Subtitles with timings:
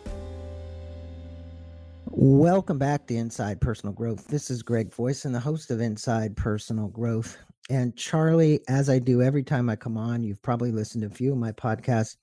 [2.07, 4.27] Welcome back to Inside Personal Growth.
[4.27, 7.39] This is Greg Voisen, the host of Inside Personal Growth.
[7.71, 11.11] And Charlie, as I do every time I come on, you've probably listened to a
[11.11, 12.17] few of my podcasts.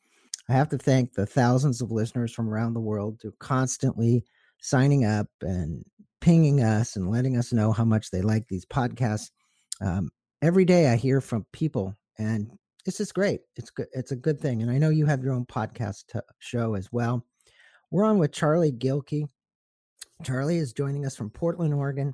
[0.48, 4.24] I have to thank the thousands of listeners from around the world who constantly
[4.62, 5.84] signing up and
[6.22, 9.30] pinging us and letting us know how much they like these podcasts.
[9.82, 10.10] Um,
[10.42, 12.52] every day I hear from people, and
[12.86, 13.42] it's just great.
[13.56, 13.88] It's good.
[13.94, 14.62] It's a good thing.
[14.62, 16.04] And I know you have your own podcast
[16.40, 17.26] show as well.
[17.92, 19.26] We're on with Charlie Gilkey.
[20.24, 22.14] Charlie is joining us from Portland, Oregon.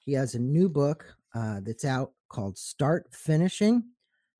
[0.00, 3.84] He has a new book uh, that's out called Start Finishing: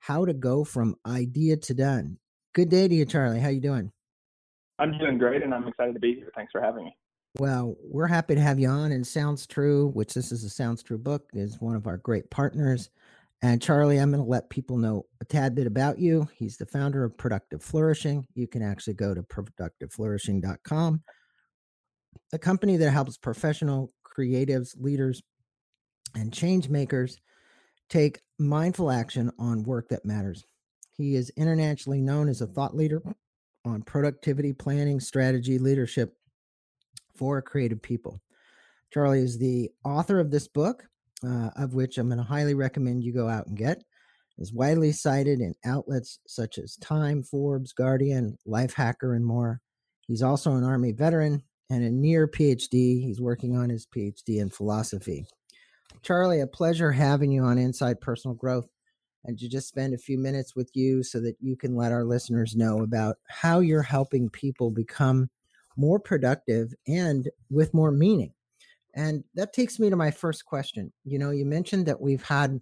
[0.00, 2.18] How to Go from Idea to Done.
[2.54, 3.40] Good day to you, Charlie.
[3.40, 3.92] How you doing?
[4.78, 6.30] I'm doing great, and I'm excited to be here.
[6.34, 6.96] Thanks for having me.
[7.36, 8.92] Well, we're happy to have you on.
[8.92, 12.30] And Sounds True, which this is a Sounds True book, is one of our great
[12.30, 12.90] partners.
[13.42, 16.28] And Charlie, I'm going to let people know a tad bit about you.
[16.34, 18.24] He's the founder of Productive Flourishing.
[18.34, 21.02] You can actually go to productiveflourishing.com,
[22.32, 25.20] a company that helps professional creatives, leaders,
[26.14, 27.18] and change makers
[27.88, 30.44] take mindful action on work that matters.
[30.96, 33.02] He is internationally known as a thought leader
[33.64, 36.16] on productivity, planning, strategy, leadership,
[37.16, 38.20] for creative people.
[38.92, 40.84] Charlie is the author of this book,
[41.24, 43.82] uh, of which I'm going to highly recommend you go out and get.
[44.36, 49.60] Is widely cited in outlets such as Time, Forbes, Guardian, Lifehacker, and more.
[50.08, 53.00] He's also an Army veteran and a near PhD.
[53.00, 55.24] He's working on his PhD in philosophy.
[56.02, 58.68] Charlie, a pleasure having you on Inside Personal Growth
[59.24, 62.04] and to just spend a few minutes with you so that you can let our
[62.04, 65.30] listeners know about how you're helping people become
[65.76, 68.32] more productive and with more meaning.
[68.94, 70.92] And that takes me to my first question.
[71.04, 72.60] You know, you mentioned that we've had,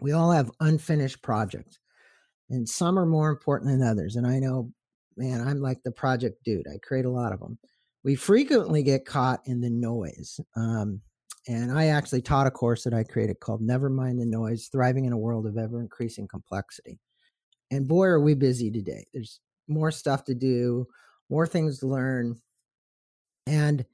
[0.00, 1.78] we all have unfinished projects,
[2.48, 4.16] and some are more important than others.
[4.16, 4.70] And I know,
[5.16, 7.58] man, I'm like the project dude, I create a lot of them.
[8.04, 10.38] We frequently get caught in the noise.
[10.54, 11.00] Um,
[11.48, 15.04] and I actually taught a course that I created called Never Mind the Noise Thriving
[15.06, 16.98] in a World of Ever Increasing Complexity.
[17.70, 19.06] And boy, are we busy today.
[19.12, 20.86] There's more stuff to do,
[21.30, 22.40] more things to learn.
[23.46, 23.84] And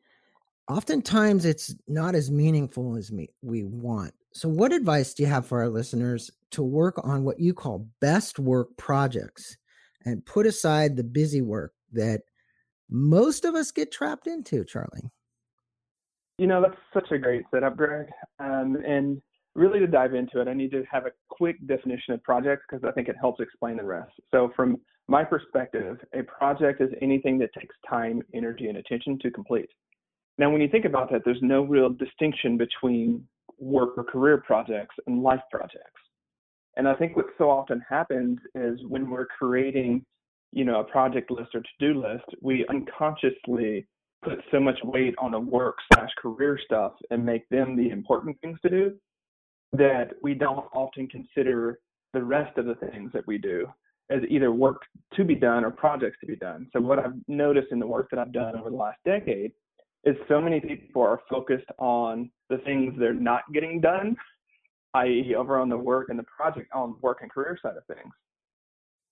[0.68, 4.14] oftentimes it's not as meaningful as me, we want.
[4.32, 7.88] So, what advice do you have for our listeners to work on what you call
[8.00, 9.56] best work projects
[10.04, 12.22] and put aside the busy work that
[12.88, 15.10] most of us get trapped into, Charlie?
[16.38, 18.06] You know, that's such a great setup, Greg.
[18.38, 19.20] Um, and
[19.54, 22.84] really to dive into it, I need to have a quick definition of projects because
[22.88, 24.12] I think it helps explain the rest.
[24.30, 29.30] So, from my perspective, a project is anything that takes time, energy, and attention to
[29.30, 29.68] complete.
[30.38, 33.26] Now, when you think about that, there's no real distinction between
[33.58, 36.00] work or career projects and life projects.
[36.76, 40.04] And I think what so often happens is when we're creating,
[40.52, 43.86] you know, a project list or to-do list, we unconsciously
[44.24, 48.40] put so much weight on the work slash career stuff and make them the important
[48.40, 48.92] things to do
[49.72, 51.78] that we don't often consider
[52.12, 53.66] the rest of the things that we do
[54.10, 54.82] as either work
[55.14, 56.68] to be done or projects to be done.
[56.72, 59.52] So what I've noticed in the work that I've done over the last decade
[60.04, 64.16] is so many people are focused on the things they're not getting done,
[64.94, 65.34] i.e.
[65.36, 68.12] over on the work and the project on work and career side of things.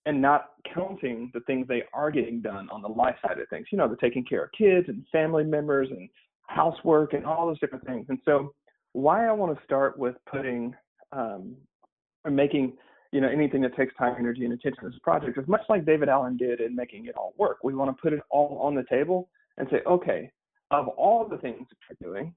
[0.07, 3.67] And not counting the things they are getting done on the life side of things.
[3.71, 6.09] You know, the taking care of kids and family members and
[6.47, 8.07] housework and all those different things.
[8.09, 8.53] And so
[8.93, 10.75] why I want to start with putting
[11.13, 11.57] um,
[12.25, 12.75] or making
[13.13, 15.85] you know anything that takes time, energy, and attention as a project is much like
[15.85, 17.59] David Allen did in making it all work.
[17.63, 19.29] We want to put it all on the table
[19.59, 20.31] and say, okay,
[20.71, 22.35] of all the things that you're doing,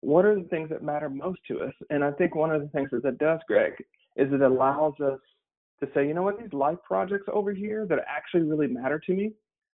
[0.00, 1.74] what are the things that matter most to us?
[1.90, 3.72] And I think one of the things that that does, Greg,
[4.16, 5.20] is it allows us
[5.80, 9.12] to say, you know what, these life projects over here that actually really matter to
[9.12, 9.32] me,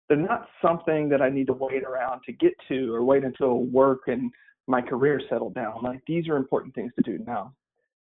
[0.08, 3.64] they're not something that I need to wait around to get to or wait until
[3.64, 4.31] work and
[4.72, 5.82] my career settled down.
[5.82, 7.52] Like these are important things to do now.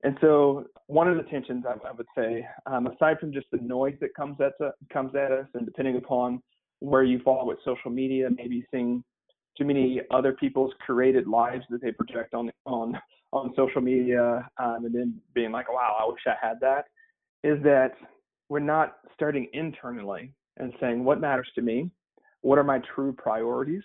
[0.04, 3.58] And so one of the tensions I, I would say, um, aside from just the
[3.58, 6.42] noise that comes at uh, comes at us, and depending upon
[6.80, 9.04] where you fall with social media, maybe seeing
[9.58, 12.98] too many other people's created lives that they project on on
[13.34, 16.86] on social media, um, and then being like, "Wow, I wish I had that,"
[17.44, 17.94] is that
[18.50, 21.90] we're not starting internally and saying, "What matters to me?
[22.42, 23.84] What are my true priorities?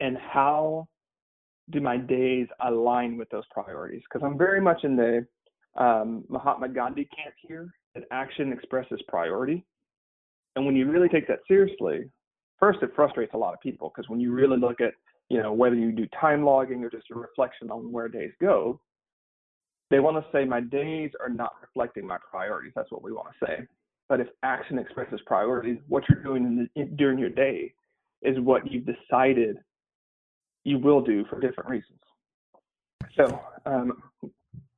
[0.00, 0.88] And how
[1.70, 4.02] do my days align with those priorities?
[4.02, 5.26] Because I'm very much in the
[5.76, 9.64] um, Mahatma Gandhi camp here that action expresses priority.
[10.54, 12.10] And when you really take that seriously,
[12.58, 14.92] first it frustrates a lot of people because when you really look at,
[15.28, 18.80] you know, whether you do time logging or just a reflection on where days go,
[19.90, 22.72] they want to say my days are not reflecting my priorities.
[22.74, 23.66] That's what we want to say.
[24.08, 27.72] But if action expresses priorities, what you're doing the, during your day
[28.22, 29.58] is what you've decided
[30.66, 32.00] you will do for different reasons.
[33.16, 34.02] So um,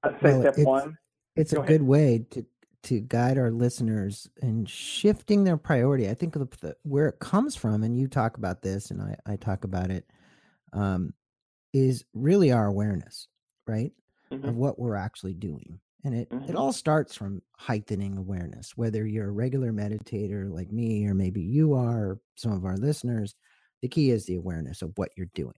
[0.02, 0.98] I'd say well, step it's, one.
[1.34, 1.68] It's a ahead.
[1.68, 2.44] good way to
[2.84, 6.08] to guide our listeners in shifting their priority.
[6.08, 9.16] I think the, the, where it comes from, and you talk about this, and I,
[9.26, 10.08] I talk about it,
[10.72, 11.12] um,
[11.72, 13.26] is really our awareness,
[13.66, 13.90] right,
[14.30, 14.48] mm-hmm.
[14.48, 15.80] of what we're actually doing.
[16.04, 16.48] And it, mm-hmm.
[16.48, 21.42] it all starts from heightening awareness, whether you're a regular meditator like me, or maybe
[21.42, 23.34] you are, or some of our listeners.
[23.82, 25.54] The key is the awareness of what you're doing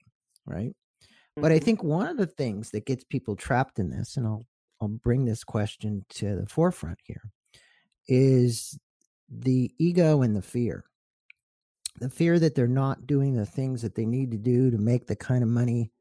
[0.47, 0.71] right?
[0.71, 1.43] Mm-hmm.
[1.43, 1.65] But I mm-hmm.
[1.65, 4.45] think one of the things that gets people trapped in this, and I'll
[4.81, 7.31] I'll bring this question to the forefront here,
[8.09, 8.79] is
[9.29, 10.85] the ego and the fear.
[11.99, 15.07] The fear that they're not doing the things that they need to do to make
[15.07, 15.93] the kind of money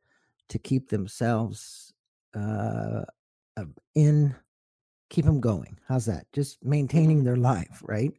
[0.48, 1.94] to keep themselves
[2.34, 3.04] uh,
[3.96, 4.36] in,
[5.10, 5.78] keep them going.
[5.88, 6.26] How's that?
[6.32, 7.26] Just maintaining mm-hmm.
[7.26, 8.12] their life, right?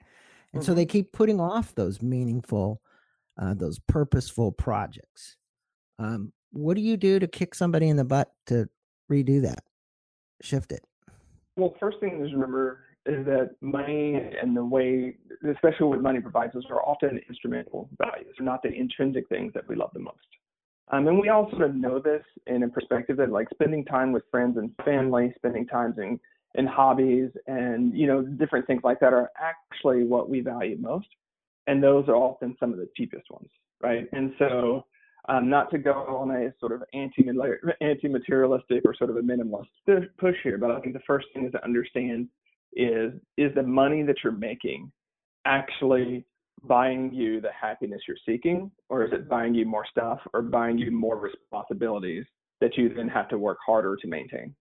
[0.53, 0.67] And mm-hmm.
[0.67, 2.83] so they keep putting off those meaningful,
[3.41, 5.37] uh, those purposeful projects.
[6.01, 8.69] Um, what do you do to kick somebody in the butt to
[9.11, 9.63] redo that,
[10.43, 10.85] shift it?
[11.57, 15.17] Well, first thing is remember is that money and the way,
[15.49, 19.67] especially what money provides us, are often instrumental values, are not the intrinsic things that
[19.69, 20.19] we love the most.
[20.93, 24.13] Um, and we all sort of know this in a perspective that like spending time
[24.13, 26.19] with friends and family, spending time in,
[26.55, 31.07] in hobbies and, you know, different things like that are actually what we value most.
[31.67, 33.49] And those are often some of the cheapest ones,
[33.83, 34.09] right?
[34.13, 34.85] And so
[35.31, 39.69] um, not to go on a sort of anti-materialistic or sort of a minimalist
[40.19, 42.29] push here, but I think the first thing is to understand
[42.73, 44.91] is is the money that you're making
[45.45, 46.25] actually
[46.65, 50.79] buying you the happiness you're seeking, or is it buying you more stuff or buying
[50.79, 52.25] you more responsibilities
[52.61, 54.55] that you then have to work harder to maintain,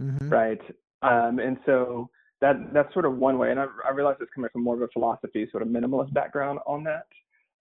[0.00, 0.28] mm-hmm.
[0.28, 0.60] right?
[1.02, 2.10] Um, and so
[2.42, 4.82] that that's sort of one way, and I, I realize it's coming from more of
[4.82, 7.06] a philosophy, sort of minimalist background on that.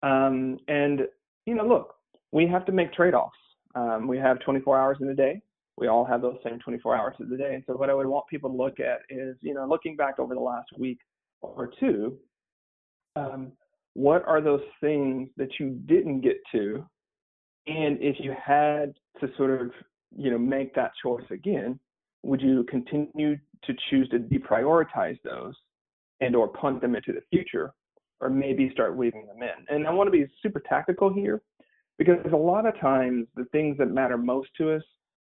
[0.02, 1.02] Um, and
[1.46, 1.99] you know, look,
[2.32, 3.38] we have to make trade-offs.
[3.76, 5.42] Um, we have 24 hours in a day.
[5.78, 7.56] We all have those same 24 hours of the day.
[7.56, 10.20] And so what I would want people to look at is, you know, looking back
[10.20, 11.00] over the last week
[11.42, 12.18] or two,
[13.16, 13.54] um,
[13.94, 16.86] what are those things that you didn't get to?
[17.68, 19.72] And if you had to sort of,
[20.16, 21.80] you know, make that choice again,
[22.24, 25.54] would you continue to choose to deprioritize those
[26.20, 27.74] and or punt them into the future
[28.20, 29.76] or maybe start weaving them in?
[29.76, 31.42] And I want to be super tactical here
[32.00, 34.82] because a lot of times the things that matter most to us,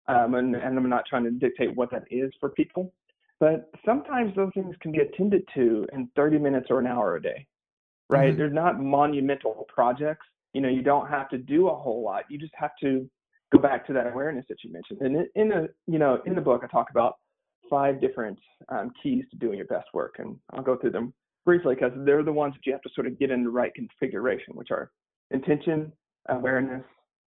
[0.08, 2.94] um, and, and I'm not trying to dictate what that is for people,
[3.40, 7.22] but sometimes those things can be attended to in 30 minutes or an hour a
[7.22, 7.48] day,
[8.10, 8.30] right?
[8.30, 8.38] Mm-hmm.
[8.38, 10.28] They're not monumental projects.
[10.54, 12.24] You know, you don't have to do a whole lot.
[12.30, 13.10] You just have to
[13.54, 15.02] go back to that awareness that you mentioned.
[15.02, 17.18] And in the, you know, in the book, I talk about
[17.70, 21.14] five different um, keys to doing your best work, and I'll go through them
[21.46, 23.74] briefly because they're the ones that you have to sort of get in the right
[23.74, 24.92] configuration, which are
[25.32, 25.92] intention,
[26.30, 26.84] awareness,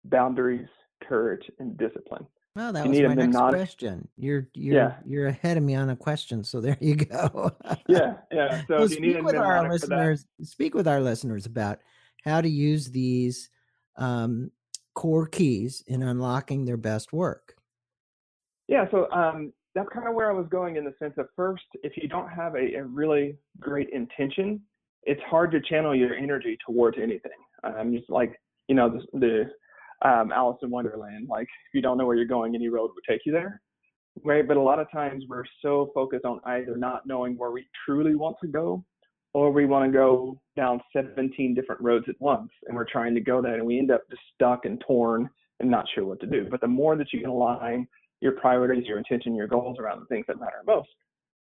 [0.06, 0.68] boundaries,
[1.08, 2.26] courage, and discipline.
[2.56, 4.08] Well, that you was my next question.
[4.18, 4.96] You're you're yeah.
[5.06, 7.52] you're ahead of me on a question, so there you go.
[7.88, 8.64] yeah, yeah.
[8.68, 10.26] So well, speak with our listeners.
[10.42, 11.80] Speak with our listeners about
[12.24, 13.52] how to use these
[13.98, 14.52] um,
[14.96, 17.54] core keys in unlocking their best work.
[18.68, 21.64] Yeah, so um, that's kind of where I was going in the sense of first,
[21.84, 24.60] if you don't have a, a really great intention,
[25.04, 27.32] it's hard to channel your energy towards anything.
[27.64, 31.28] Um, just like you know the, the um, Alice in Wonderland.
[31.30, 33.62] Like if you don't know where you're going, any road would take you there,
[34.24, 34.48] right?
[34.48, 38.16] But a lot of times we're so focused on either not knowing where we truly
[38.16, 38.84] want to go,
[39.34, 43.22] or we want to go down 17 different roads at once, and we're trying to
[43.22, 46.28] go that, and we end up just stuck and torn and not sure what to
[46.28, 46.48] do.
[46.50, 47.88] But the more that you can align
[48.22, 50.90] your priorities, your intention, your goals around the things that matter most,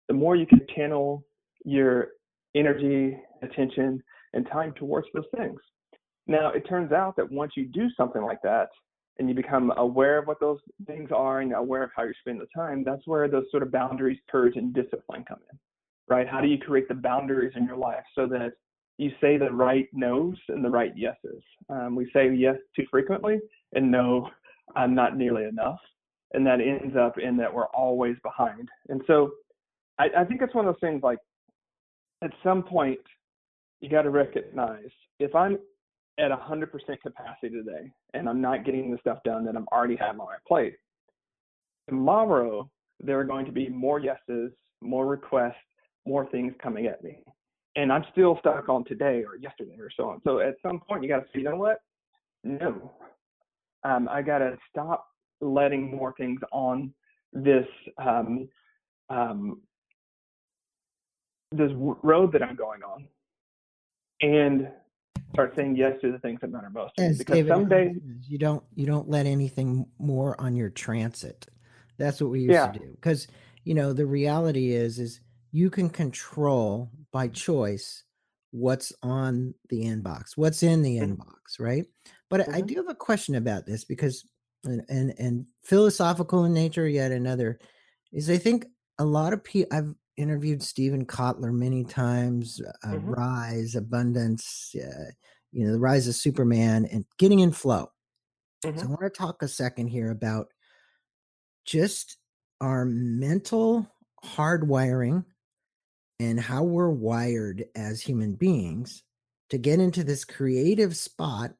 [0.08, 1.24] the more you can channel
[1.66, 2.10] your
[2.56, 4.02] energy, attention,
[4.34, 5.60] and time towards those things.
[6.30, 8.70] Now, it turns out that once you do something like that
[9.18, 12.40] and you become aware of what those things are and aware of how you spend
[12.40, 15.58] the time, that's where those sort of boundaries, purge, and discipline come in,
[16.08, 16.30] right?
[16.30, 18.52] How do you create the boundaries in your life so that
[19.00, 21.42] you say the right no's and the right yeses?
[21.68, 23.40] Um, we say yes too frequently
[23.74, 24.30] and no,
[24.76, 25.80] I'm not nearly enough.
[26.34, 28.70] And that ends up in that we're always behind.
[28.90, 29.32] And so
[29.98, 31.18] I, I think it's one of those things like
[32.22, 33.00] at some point,
[33.82, 35.58] you got to recognize if I'm
[36.20, 36.70] at 100%
[37.02, 40.36] capacity today and I'm not getting the stuff done that I'm already have on my
[40.48, 40.76] plate,
[41.88, 45.56] tomorrow there are going to be more yeses, more requests,
[46.06, 47.20] more things coming at me.
[47.76, 50.22] And I'm still stuck on today or yesterday or so on.
[50.24, 51.82] So at some point, you got to say, you know what?
[52.44, 52.92] No.
[53.84, 55.08] Um, I got to stop
[55.40, 56.94] letting more things on
[57.32, 57.66] this
[57.98, 58.50] um,
[59.10, 59.62] um,
[61.52, 61.72] this
[62.04, 63.08] road that I'm going on
[64.22, 64.68] and
[65.34, 67.14] start saying yes to the things that matter most me.
[67.18, 67.96] Because David, someday
[68.28, 71.48] you don't you don't let anything more on your transit.
[71.98, 72.72] That's what we used yeah.
[72.72, 72.92] to do.
[72.92, 73.28] Because
[73.64, 78.04] you know the reality is is you can control by choice
[78.52, 81.14] what's on the inbox, what's in the mm-hmm.
[81.14, 81.86] inbox, right?
[82.30, 82.56] But mm-hmm.
[82.56, 84.26] I do have a question about this because
[84.66, 87.60] and, and and philosophical in nature yet another
[88.12, 88.66] is I think
[88.98, 93.10] a lot of people I've interviewed Steven Kotler many times, uh, mm-hmm.
[93.10, 95.12] Rise, Abundance, uh,
[95.52, 97.90] you know, the Rise of Superman, and getting in flow.
[98.66, 98.78] Mm-hmm.
[98.78, 100.48] So I want to talk a second here about
[101.66, 102.18] just
[102.62, 103.88] our mental
[104.24, 105.24] hardwiring
[106.20, 109.04] and how we're wired as human beings
[109.50, 111.52] to get into this creative spot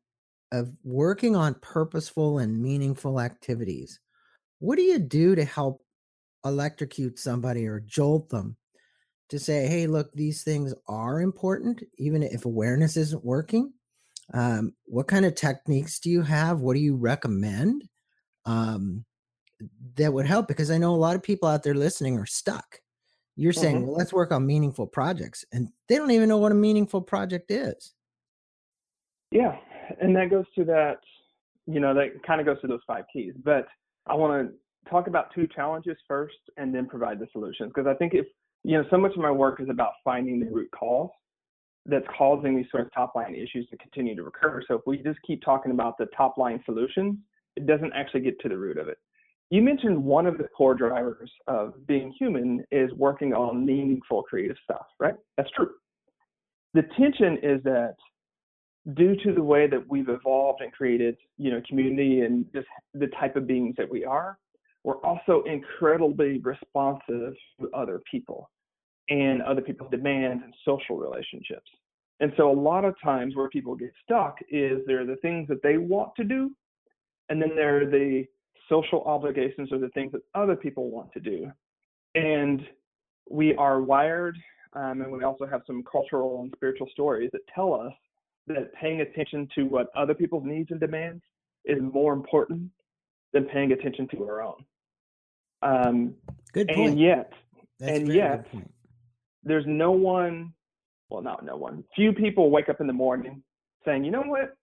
[0.52, 4.00] of working on purposeful and meaningful activities.
[4.60, 5.82] What do you do to help
[6.46, 8.58] electrocute somebody or jolt them
[9.30, 13.74] to say, hey, look, these things are important, even if awareness isn't working.
[14.34, 16.62] Um, what kind of techniques do you have?
[16.62, 17.88] What do you recommend
[18.46, 19.06] um,
[19.96, 20.48] that would help?
[20.48, 22.80] Because I know a lot of people out there listening are stuck.
[23.36, 23.88] You're saying, mm-hmm.
[23.88, 27.52] well, let's work on meaningful projects, and they don't even know what a meaningful project
[27.52, 27.94] is.
[29.32, 29.56] Yeah,
[30.02, 30.98] and that goes to that,
[31.66, 33.34] you know, that kind of goes to those five keys.
[33.42, 33.66] But
[34.08, 34.56] I want to
[34.90, 37.72] talk about two challenges first and then provide the solutions.
[37.74, 38.26] Because I think if,
[38.64, 41.10] you know, so much of my work is about finding the root cause
[41.86, 44.62] that's causing these sort of top line issues to continue to recur.
[44.68, 47.18] So if we just keep talking about the top line solutions,
[47.56, 48.98] it doesn't actually get to the root of it.
[49.50, 54.58] You mentioned one of the core drivers of being human is working on meaningful creative
[54.64, 55.16] stuff, right?
[55.38, 55.72] That's true.
[56.76, 57.96] The tension is that
[58.94, 63.08] due to the way that we've evolved and created, you know, community and just the
[63.20, 64.38] type of beings that we are,
[64.84, 68.50] we're also incredibly responsive to other people
[69.10, 71.70] and other people's demands and social relationships.
[72.20, 75.48] And so a lot of times where people get stuck is there are the things
[75.48, 76.52] that they want to do,
[77.30, 78.26] and then there are the
[78.68, 81.52] social obligations or the things that other people want to do.
[82.16, 82.62] And
[83.30, 84.38] we are wired,
[84.74, 87.94] um, and we also have some cultural and spiritual stories that tell us
[88.48, 91.24] that paying attention to what other people's needs and demands
[91.66, 92.70] is more important
[93.34, 94.66] than paying attention to our own.
[95.62, 96.16] Um,
[96.54, 96.92] good point.
[96.92, 97.34] And yet,
[97.80, 98.46] That's and yet,
[99.44, 100.54] there's no one,
[101.10, 103.44] well, not no one, few people wake up in the morning
[103.86, 104.56] saying, you know what?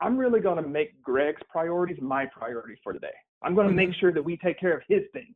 [0.00, 3.08] I'm really going to make Greg's priorities my priority for today.
[3.42, 4.00] I'm going to make mm-hmm.
[4.00, 5.34] sure that we take care of his things,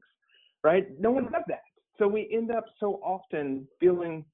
[0.62, 0.88] right?
[1.00, 1.62] No one does that.
[1.99, 4.25] So we end up so often feeling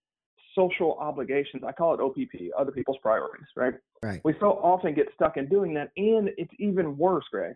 [0.55, 1.63] social obligations.
[1.67, 3.75] I call it OPP, other people's priorities, right?
[4.03, 4.21] Right.
[4.25, 5.91] We so often get stuck in doing that.
[5.97, 7.55] And it's even worse, Greg,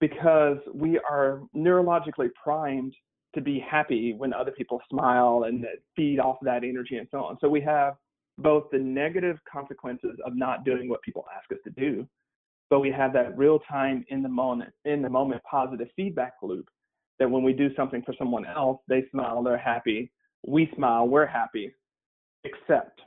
[0.00, 2.94] because we are neurologically primed
[3.34, 5.64] to be happy when other people smile and
[5.94, 7.36] feed off that energy and so on.
[7.40, 7.94] So we have
[8.38, 12.06] both the negative consequences of not doing what people ask us to do,
[12.70, 16.68] but we have that real time in the moment, in the moment positive feedback loop
[17.18, 20.10] that when we do something for someone else, they smile, they're happy,
[20.46, 21.72] we smile, we're happy,
[22.44, 23.00] except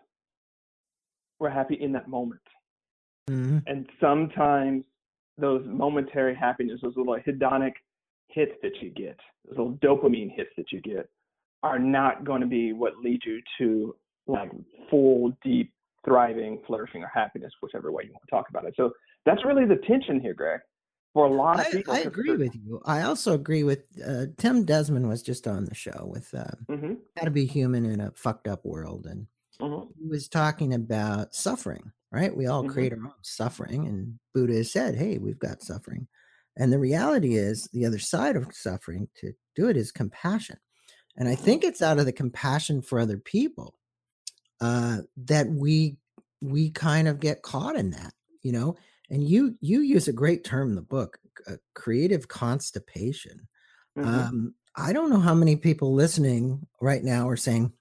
[1.39, 2.39] we're happy in that moment.
[3.29, 3.59] Mm-hmm.
[3.65, 4.83] And sometimes
[5.37, 7.73] those momentary happiness, those little hedonic
[8.27, 11.09] hits that you get, those little dopamine hits that you get,
[11.63, 13.95] are not going to be what lead you to
[14.27, 14.51] like
[14.89, 15.71] full, deep,
[16.05, 18.73] thriving, flourishing, or happiness, whichever way you want to talk about it.
[18.75, 18.91] So
[19.25, 20.59] that's really the tension here, Greg.
[21.13, 22.81] For a lot of people, I, I agree with you.
[22.85, 26.93] I also agree with uh, Tim Desmond was just on the show with uh, mm-hmm.
[27.15, 29.27] How to Be Human in a Fucked Up World, and
[29.61, 29.91] mm-hmm.
[30.01, 32.35] he was talking about suffering right?
[32.35, 32.71] We all mm-hmm.
[32.71, 33.87] create our own suffering.
[33.87, 36.07] And Buddha has said, hey, we've got suffering.
[36.55, 40.57] And the reality is, the other side of suffering to do it is compassion.
[41.17, 43.75] And I think it's out of the compassion for other people
[44.61, 45.97] uh, that we
[46.41, 48.75] we kind of get caught in that, you know.
[49.09, 51.17] And you you use a great term in the book,
[51.47, 53.47] uh, creative constipation.
[53.97, 54.09] Mm-hmm.
[54.09, 57.73] Um, I don't know how many people listening right now are saying,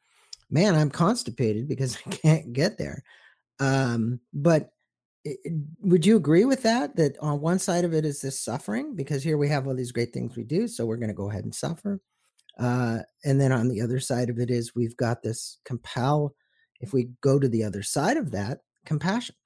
[0.51, 3.03] "Man, I'm constipated because I can't get there."
[3.63, 4.71] Um, but
[5.81, 6.97] would you agree with that?
[6.97, 9.93] That on one side of it is this suffering because here we have all these
[9.93, 12.01] great things we do, so we're going to go ahead and suffer.
[12.59, 16.35] Uh, and then on the other side of it is we've got this compel.
[16.81, 19.37] If we go to the other side of that, compassion.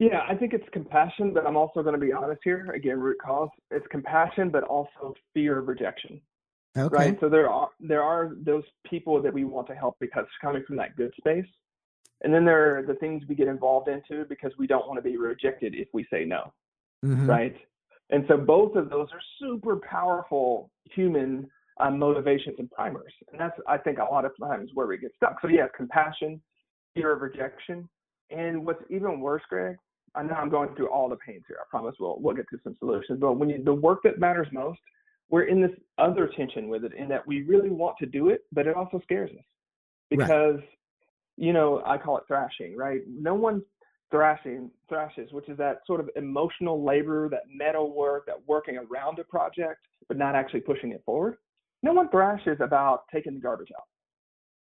[0.00, 2.70] Yeah, I think it's compassion, but I'm also going to be honest here.
[2.74, 3.48] Again, root cause.
[3.70, 6.20] It's compassion, but also fear of rejection.
[6.76, 6.94] Okay.
[6.94, 7.18] Right.
[7.20, 10.76] So there are there are those people that we want to help because coming from
[10.76, 11.46] that good space,
[12.22, 15.02] and then there are the things we get involved into because we don't want to
[15.02, 16.52] be rejected if we say no.
[17.04, 17.30] Mm-hmm.
[17.30, 17.56] Right.
[18.10, 21.48] And so both of those are super powerful human
[21.78, 23.12] um, motivations and primers.
[23.30, 25.36] And that's, I think, a lot of times where we get stuck.
[25.40, 26.40] So, yeah, compassion,
[26.94, 27.88] fear of rejection.
[28.30, 29.76] And what's even worse, Greg,
[30.14, 31.58] I know I'm going through all the pains here.
[31.60, 33.20] I promise we'll, we'll get to some solutions.
[33.20, 34.80] But when you, the work that matters most,
[35.30, 38.40] we're in this other tension with it in that we really want to do it,
[38.50, 39.44] but it also scares us
[40.10, 40.68] because, right.
[41.38, 43.00] You know, I call it thrashing, right?
[43.08, 43.62] No one
[44.10, 49.18] thrashing thrashes, which is that sort of emotional labor, that metal work, that working around
[49.18, 51.36] a project, but not actually pushing it forward.
[51.82, 53.84] No one thrashes about taking the garbage out,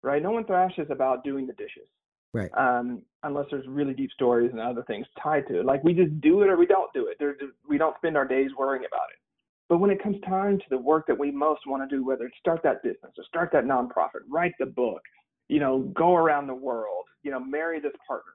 [0.04, 0.22] right?
[0.22, 1.88] No one thrashes about doing the dishes,
[2.34, 2.52] right?
[2.56, 5.66] Um, unless there's really deep stories and other things tied to it.
[5.66, 7.18] Like we just do it or we don't do it.
[7.20, 9.20] There's, we don't spend our days worrying about it.
[9.68, 12.26] But when it comes time to the work that we most want to do, whether
[12.26, 15.02] it's start that business or start that nonprofit, write the book,
[15.50, 18.32] you know, go around the world, you know, marry this partner,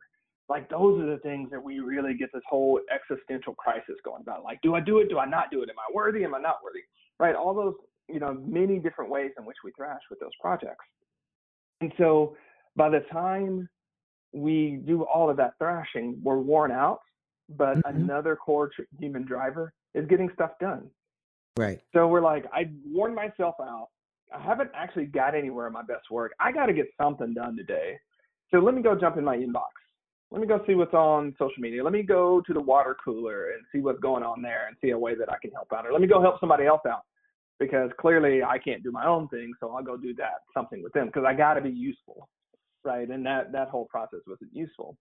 [0.48, 4.44] like those are the things that we really get this whole existential crisis going about.
[4.44, 5.08] Like, do I do it?
[5.08, 5.70] Do I not do it?
[5.70, 6.24] Am I worthy?
[6.24, 6.80] Am I not worthy?
[7.18, 7.34] Right?
[7.34, 7.74] All those,
[8.08, 10.84] you know, many different ways in which we thrash with those projects.
[11.80, 12.36] And so
[12.76, 13.68] by the time
[14.32, 17.00] we do all of that thrashing, we're worn out,
[17.56, 17.96] but mm-hmm.
[17.96, 20.88] another core human driver is getting stuff done.
[21.56, 21.80] Right.
[21.94, 23.88] So we're like, I worn myself out.
[24.34, 26.32] I haven't actually got anywhere in my best work.
[26.40, 27.98] I got to get something done today.
[28.50, 29.70] So let me go jump in my inbox
[30.32, 31.84] let me go see what's on social media.
[31.84, 34.90] Let me go to the water cooler and see what's going on there and see
[34.90, 35.86] a way that I can help out.
[35.86, 37.02] Or let me go help somebody else out
[37.60, 40.94] because clearly I can't do my own thing, so I'll go do that something with
[40.94, 42.30] them because I got to be useful,
[42.82, 43.08] right?
[43.08, 44.96] And that that whole process wasn't useful.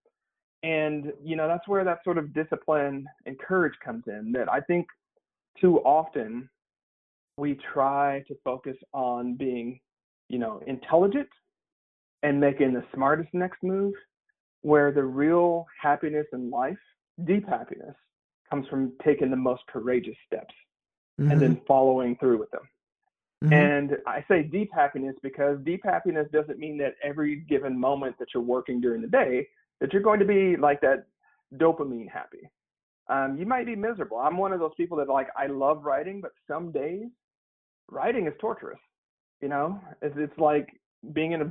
[0.63, 4.33] And you know that's where that sort of discipline and courage comes in.
[4.33, 4.85] That I think
[5.59, 6.49] too often
[7.37, 9.79] we try to focus on being,
[10.29, 11.29] you know, intelligent
[12.23, 13.93] and making the smartest next move
[14.61, 16.77] where the real happiness in life,
[17.25, 17.95] deep happiness,
[18.49, 20.53] comes from taking the most courageous steps
[21.19, 21.31] mm-hmm.
[21.31, 22.61] and then following through with them.
[23.43, 23.53] Mm-hmm.
[23.53, 28.27] And I say deep happiness because deep happiness doesn't mean that every given moment that
[28.33, 29.47] you're working during the day
[29.79, 31.07] that you're going to be like that
[31.57, 32.49] dopamine happy.
[33.09, 34.17] Um, you might be miserable.
[34.17, 37.07] I'm one of those people that like I love writing, but some days
[37.91, 38.79] writing is torturous.
[39.41, 40.67] You know, it's, it's like
[41.13, 41.45] being in a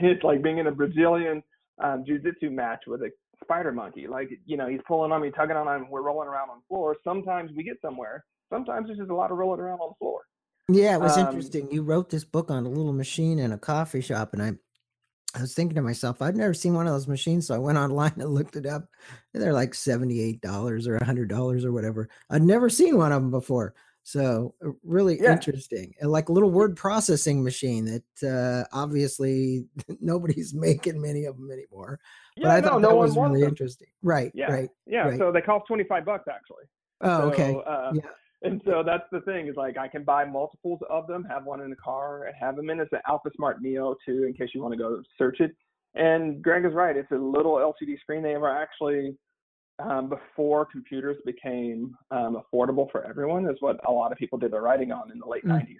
[0.00, 1.42] it's like being in a Brazilian
[1.82, 3.10] um, jujitsu match with a
[3.42, 4.06] spider monkey.
[4.06, 6.64] Like, you know, he's pulling on me, tugging on me, we're rolling around on the
[6.68, 6.96] floor.
[7.04, 8.24] Sometimes we get somewhere.
[8.50, 10.20] Sometimes there's just a lot of rolling around on the floor.
[10.68, 11.70] Yeah, it was um, interesting.
[11.70, 14.52] You wrote this book on a little machine in a coffee shop, and I
[15.36, 17.48] I was thinking to myself, I've never seen one of those machines.
[17.48, 18.88] So I went online and looked it up.
[19.32, 20.44] They're like $78
[20.86, 22.08] or $100 or whatever.
[22.30, 23.74] I'd never seen one of them before.
[24.06, 25.32] So uh, really yeah.
[25.32, 29.64] interesting, like a little word processing machine that uh, obviously
[30.00, 31.98] nobody's making many of them anymore.
[32.36, 33.48] Yeah, but I no, thought no that was really them.
[33.48, 33.88] interesting.
[34.02, 34.30] Right.
[34.34, 34.52] Yeah.
[34.52, 34.68] Right.
[34.86, 35.08] Yeah.
[35.08, 35.18] Right.
[35.18, 36.64] So they cost twenty five bucks actually.
[37.00, 37.58] Oh, so, okay.
[37.66, 38.02] Uh, yeah.
[38.42, 41.62] And so that's the thing is like I can buy multiples of them, have one
[41.62, 42.78] in the car, and have them in.
[42.78, 45.56] It's an AlphaSmart Neo too, in case you want to go search it.
[45.94, 46.94] And Greg is right.
[46.94, 48.22] It's a little LCD screen.
[48.22, 49.16] They were actually
[49.78, 54.52] um, before computers became um, affordable for everyone is what a lot of people did
[54.52, 55.52] their writing on in the late mm.
[55.52, 55.76] 90s.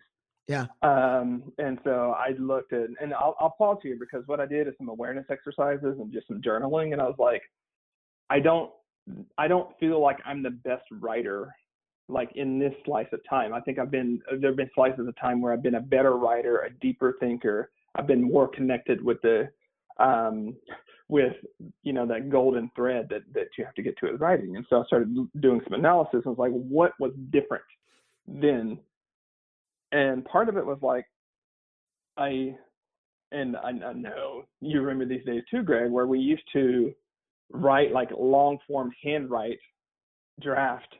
[0.47, 0.67] Yeah.
[0.83, 4.69] Um, and so I looked at, and I'll, I'll pause here because what I did
[4.69, 6.93] is some awareness exercises and just some journaling.
[6.93, 7.43] And I was like,
[8.29, 8.71] I don't,
[9.39, 11.55] I don't feel like I'm the best writer
[12.09, 13.55] like in this slice of time.
[13.55, 16.17] I think I've been, there have been slices of time where I've been a better
[16.17, 17.71] writer, a deeper thinker.
[17.95, 19.49] I've been more connected with the,
[19.99, 20.55] um,
[21.09, 21.35] with
[21.83, 24.57] you know that golden thread that that you have to get to with writing.
[24.57, 26.23] And so I started doing some analysis.
[26.25, 27.65] and was like, what was different
[28.27, 28.79] then?
[29.93, 31.07] And part of it was like,
[32.17, 32.57] I
[33.33, 36.93] and I, I know you remember these days too, Greg, where we used to
[37.51, 39.59] write like long form handwrite
[40.41, 40.95] draft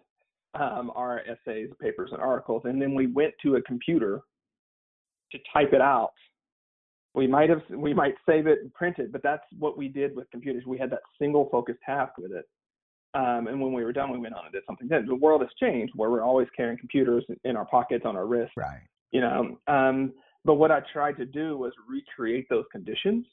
[0.55, 4.21] um, our essays, papers, and articles, and then we went to a computer
[5.33, 6.13] to type it out
[7.15, 10.15] we might have we might save it and print it, but that's what we did
[10.17, 10.65] with computers.
[10.67, 12.47] We had that single focused task with it.
[13.15, 14.89] Um, and when we were done, we went on and did something.
[14.89, 18.27] Then the world has changed, where we're always carrying computers in our pockets, on our
[18.27, 18.55] wrists.
[18.57, 18.81] Right.
[19.13, 19.59] You know.
[19.69, 20.13] Um,
[20.45, 23.25] but what I tried to do was recreate those conditions,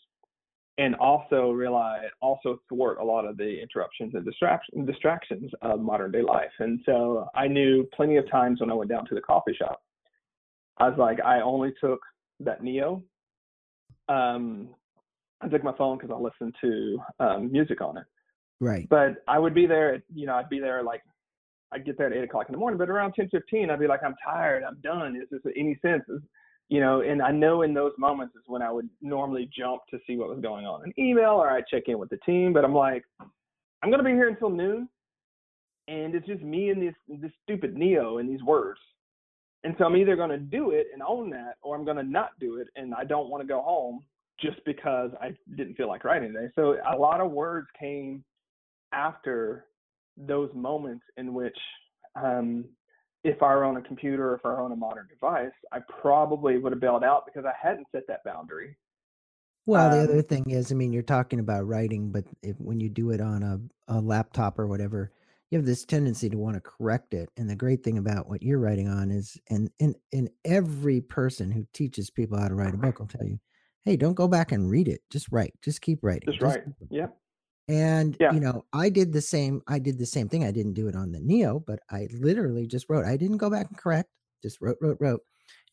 [0.77, 6.11] and also realize, also thwart a lot of the interruptions and distraction, distractions of modern
[6.11, 6.51] day life.
[6.59, 9.81] And so I knew plenty of times when I went down to the coffee shop,
[10.77, 11.99] I was like, I only took
[12.39, 13.03] that Neo
[14.11, 14.69] um,
[15.41, 16.71] I took my phone because I listened to
[17.19, 18.07] um, music on it.
[18.59, 18.87] Right.
[18.89, 21.01] But I would be there, at, you know, I'd be there like,
[21.71, 23.87] I'd get there at eight o'clock in the morning, but around ten fifteen, I'd be
[23.87, 25.15] like, I'm tired, I'm done.
[25.15, 26.03] Is this any sense?
[26.09, 26.21] Is,
[26.67, 29.97] you know, and I know in those moments is when I would normally jump to
[30.05, 32.63] see what was going on in email or I'd check in with the team, but
[32.63, 33.03] I'm like,
[33.81, 34.87] I'm going to be here until noon.
[35.87, 38.79] And it's just me and this, this stupid Neo and these words.
[39.63, 42.03] And so I'm either going to do it and own that, or I'm going to
[42.03, 44.03] not do it and I don't want to go home
[44.39, 46.51] just because I didn't feel like writing today.
[46.55, 48.23] So a lot of words came
[48.91, 49.65] after
[50.17, 51.57] those moments in which,
[52.15, 52.65] um,
[53.23, 55.77] if I were on a computer or if I were on a modern device, I
[56.01, 58.75] probably would have bailed out because I hadn't set that boundary.
[59.67, 62.79] Well, the other um thing is, I mean, you're talking about writing, but if, when
[62.79, 65.11] you do it on a, a laptop or whatever,
[65.51, 67.29] you have this tendency to want to correct it.
[67.37, 71.51] And the great thing about what you're writing on is, and and and every person
[71.51, 73.37] who teaches people how to write a book will tell you,
[73.83, 75.01] hey, don't go back and read it.
[75.11, 75.53] Just write.
[75.61, 76.31] Just keep writing.
[76.31, 76.63] Just, write.
[76.89, 77.07] Yeah.
[77.67, 78.33] And yeah.
[78.33, 79.61] you know, I did the same.
[79.67, 80.45] I did the same thing.
[80.45, 83.05] I didn't do it on the Neo, but I literally just wrote.
[83.05, 84.09] I didn't go back and correct.
[84.41, 85.21] Just wrote, wrote, wrote.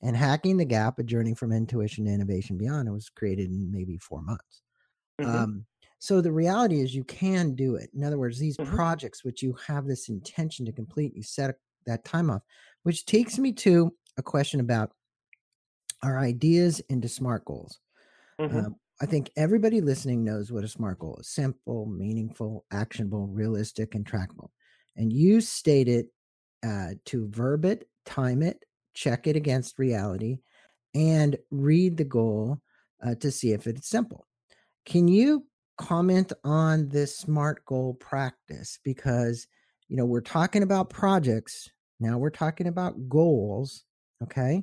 [0.03, 3.71] And hacking the gap, a journey from intuition to innovation beyond, it was created in
[3.71, 4.63] maybe four months.
[5.21, 5.37] Mm-hmm.
[5.37, 5.67] Um,
[5.99, 7.91] so the reality is you can do it.
[7.95, 8.75] In other words, these mm-hmm.
[8.75, 11.57] projects which you have this intention to complete, you set
[11.87, 12.43] that time off,
[12.85, 14.93] which takes me to a question about
[16.03, 17.81] our ideas into smart goals.
[18.41, 18.59] Mm-hmm.
[18.59, 18.69] Uh,
[19.01, 24.05] I think everybody listening knows what a smart goal is simple, meaningful, actionable, realistic, and
[24.05, 24.51] trackable.
[24.97, 26.07] And you stated
[26.65, 30.39] uh, to verb it, time it, check it against reality,
[30.95, 32.61] and read the goal
[33.05, 34.27] uh, to see if it's simple.
[34.85, 35.47] Can you
[35.79, 38.79] comment on this SMART goal practice?
[38.85, 39.47] Because,
[39.89, 41.71] you know, we're talking about projects.
[42.01, 43.85] Now we're talking about goals.
[44.23, 44.63] Okay.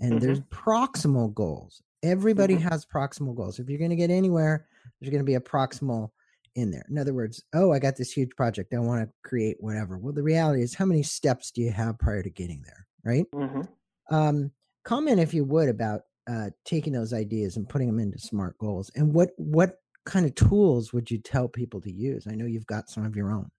[0.00, 0.18] And mm-hmm.
[0.18, 1.82] there's proximal goals.
[2.02, 2.68] Everybody mm-hmm.
[2.68, 3.58] has proximal goals.
[3.58, 4.66] If you're going to get anywhere,
[5.00, 6.10] there's going to be a proximal
[6.54, 6.84] in there.
[6.88, 8.74] In other words, oh, I got this huge project.
[8.74, 9.98] I want to create whatever.
[9.98, 12.86] Well, the reality is, how many steps do you have prior to getting there?
[13.04, 13.26] Right.
[13.32, 14.14] Mm-hmm.
[14.14, 14.50] Um,
[14.84, 18.90] comment if you would about uh, taking those ideas and putting them into smart goals
[18.96, 22.26] and what what kind of tools would you tell people to use?
[22.26, 23.50] I know you've got some of your own.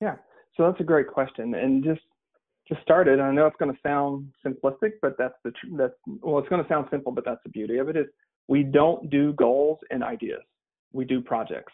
[0.00, 0.16] Yeah,
[0.56, 2.00] so that's a great question, and just
[2.68, 5.94] to start it, I know it's going to sound simplistic, but that's the tr- that's
[6.20, 8.06] well, it's going to sound simple, but that's the beauty of it is
[8.48, 10.42] we don't do goals and ideas,
[10.92, 11.72] we do projects,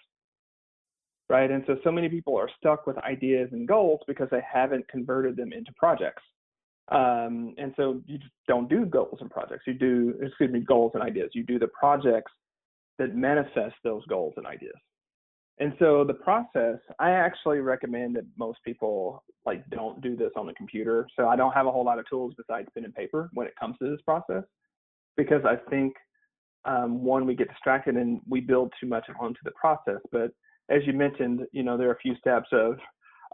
[1.29, 1.51] right?
[1.51, 5.37] And so so many people are stuck with ideas and goals because they haven't converted
[5.37, 6.23] them into projects.
[6.91, 9.65] Um, and so you just don't do goals and projects.
[9.67, 11.31] You do, excuse me, goals and ideas.
[11.35, 12.33] You do the projects
[12.99, 14.75] that manifest those goals and ideas.
[15.61, 20.47] And so the process, I actually recommend that most people like don't do this on
[20.47, 21.09] the computer.
[21.17, 23.55] So I don't have a whole lot of tools besides pen and paper when it
[23.59, 24.45] comes to this process,
[25.17, 25.95] because I think
[26.65, 30.01] um, one we get distracted and we build too much onto the process.
[30.13, 30.31] But
[30.69, 32.79] as you mentioned, you know there are a few steps of,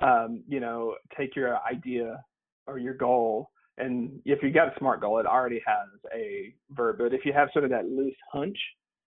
[0.02, 2.22] um, you know, take your idea
[2.66, 6.98] or your goal, and if you got a smart goal, it already has a verb.
[6.98, 8.56] But if you have sort of that loose hunch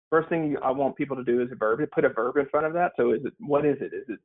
[0.10, 1.80] first thing I want people to do is a verb.
[1.91, 2.93] Put a verb in front of that.
[2.98, 3.93] So is it what is it?
[3.93, 4.20] Is it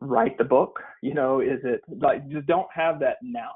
[0.00, 0.80] write the book?
[1.02, 3.52] You know, is it like just don't have that noun.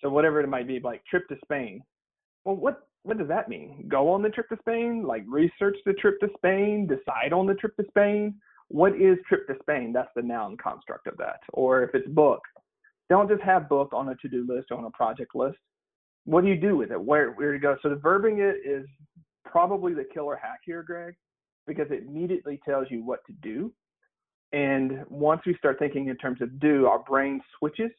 [0.00, 1.82] So whatever it might be, like trip to Spain.
[2.44, 3.86] Well, what what does that mean?
[3.88, 5.04] Go on the trip to Spain?
[5.06, 6.86] Like research the trip to Spain?
[6.86, 8.34] Decide on the trip to Spain?
[8.68, 9.92] What is trip to Spain?
[9.92, 11.40] That's the noun construct of that.
[11.52, 12.40] Or if it's book,
[13.10, 15.58] don't just have book on a to-do list or on a project list.
[16.24, 17.00] What do you do with it?
[17.00, 17.76] Where where to go?
[17.82, 18.86] So the verbing it is
[19.54, 21.14] probably the killer hack here, Greg,
[21.64, 23.72] because it immediately tells you what to do.
[24.52, 27.92] And once we start thinking in terms of do, our brain switches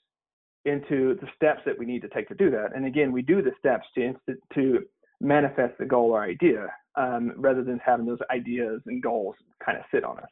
[0.66, 2.76] into the steps that we need to take to do that.
[2.76, 4.14] And again, we do the steps to
[4.54, 4.80] to
[5.22, 9.86] manifest the goal or idea, um, rather than having those ideas and goals kind of
[9.94, 10.30] sit on us.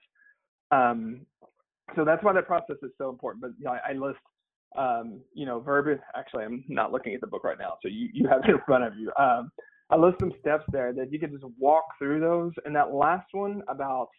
[0.71, 1.21] Um,
[1.95, 3.43] so that's why that process is so important.
[3.43, 4.19] But you know, I, I, list,
[4.77, 5.97] um, you know, verb.
[6.17, 8.59] Actually, I'm not looking at the book right now, so you you have it in
[8.65, 9.09] front of you.
[9.93, 12.51] I list some steps there that you can just walk through those.
[12.65, 14.10] And that last one about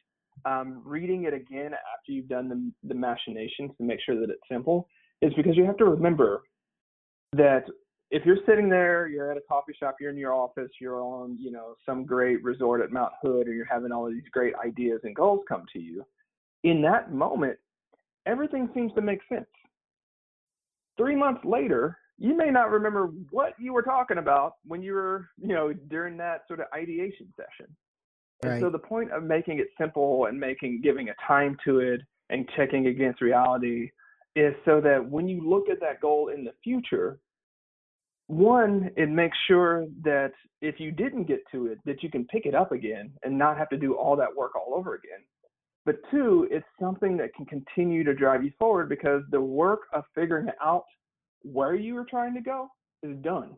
[0.45, 4.43] um, reading it again after you've done the, the machinations to make sure that it's
[4.49, 4.89] simple
[5.21, 6.43] is because you have to remember
[7.33, 7.65] that
[8.13, 11.37] if you're sitting there, you're at a coffee shop, you're in your office, you're on,
[11.41, 15.01] you know, some great resort at Mount Hood, or you're having all these great ideas
[15.03, 16.05] and goals come to you,
[16.63, 17.59] in that moment,
[18.27, 19.47] everything seems to make sense.
[20.97, 25.29] Three months later, you may not remember what you were talking about when you were,
[25.37, 27.75] you know, during that sort of ideation session.
[28.43, 28.61] And Right.
[28.61, 32.49] so the point of making it simple and making giving a time to it and
[32.57, 33.91] checking against reality
[34.37, 37.19] is so that when you look at that goal in the future,
[38.27, 42.47] one, it makes sure that if you didn't get to it, that you can pick
[42.47, 45.21] it up again and not have to do all that work all over again.
[45.85, 50.05] But two, it's something that can continue to drive you forward because the work of
[50.15, 50.85] figuring it out
[51.45, 52.69] where you were trying to go
[53.03, 53.55] is done.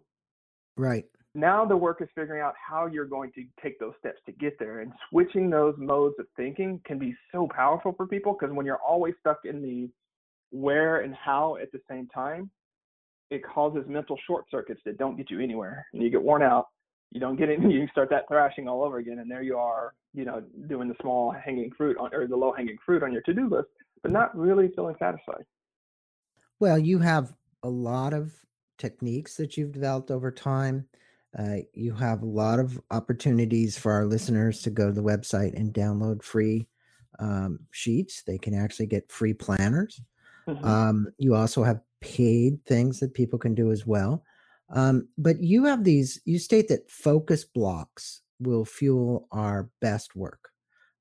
[0.77, 1.05] Right.
[1.35, 4.59] Now the work is figuring out how you're going to take those steps to get
[4.59, 4.81] there.
[4.81, 8.81] And switching those modes of thinking can be so powerful for people because when you're
[8.87, 9.90] always stuck in the
[10.51, 12.51] where and how at the same time,
[13.31, 15.87] it causes mental short circuits that don't get you anywhere.
[15.92, 16.68] And you get worn out.
[17.12, 17.61] You don't get it.
[17.61, 20.94] You start that thrashing all over again, and there you are, you know, doing the
[21.01, 23.68] small hanging fruit on, or the low hanging fruit on your to do list,
[24.03, 25.44] but not really feeling satisfied.
[26.59, 27.35] Well, you have
[27.66, 28.33] a lot of
[28.79, 30.87] techniques that you've developed over time.
[31.37, 35.55] Uh, you have a lot of opportunities for our listeners to go to the website
[35.55, 36.68] and download free
[37.18, 38.22] um, sheets.
[38.22, 40.00] They can actually get free planners.
[40.46, 40.64] Mhm.
[40.64, 44.22] Um, you also have paid things that people can do as well.
[44.70, 50.50] Um, but you have these, you state that focus blocks will fuel our best work.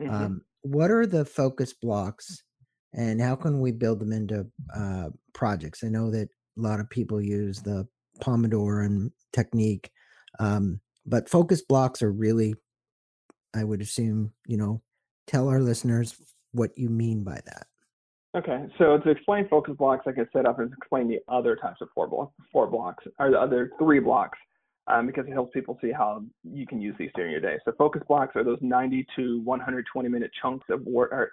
[0.02, 0.12] Mhm.
[0.12, 2.44] Um, what are the focus blocks
[2.94, 5.84] and how can we build them into uh, projects?
[5.84, 7.88] I know that a lot of people use the
[8.22, 9.92] Pomodoro and technique,
[10.40, 12.56] um, but focus blocks are really,
[13.54, 14.82] I would assume, you know,
[15.28, 16.16] tell our listeners
[16.52, 17.68] what you mean by that.
[18.36, 21.80] Okay, so to explain focus blocks, I can set up and explain the other types
[21.82, 24.38] of four, block, four blocks, or the other three blocks,
[24.88, 27.58] um, because it helps people see how you can use these during your day.
[27.64, 31.32] So focus blocks are those 90 to 120 minute chunks of work, or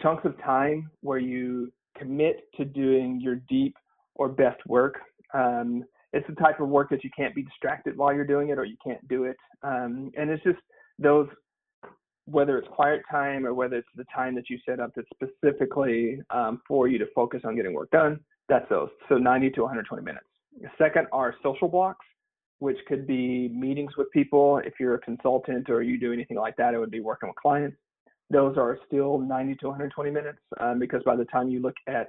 [0.00, 3.76] chunks of time where you commit to doing your deep
[4.14, 4.96] or best work.
[5.32, 8.58] Um, it's the type of work that you can't be distracted while you're doing it,
[8.58, 9.36] or you can't do it.
[9.62, 10.58] Um, and it's just
[10.98, 11.28] those
[12.26, 16.20] whether it's quiet time or whether it's the time that you set up that's specifically
[16.30, 18.88] um, for you to focus on getting work done, that's those.
[19.08, 20.26] So 90 to 120 minutes.
[20.78, 22.06] Second are social blocks,
[22.60, 24.58] which could be meetings with people.
[24.58, 27.36] If you're a consultant or you do anything like that, it would be working with
[27.36, 27.76] clients.
[28.30, 32.08] Those are still 90 to 120 minutes um, because by the time you look at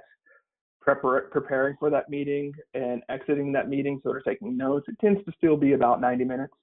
[0.86, 5.24] prepar- preparing for that meeting and exiting that meeting, sort of taking notes, it tends
[5.24, 6.54] to still be about 90 minutes.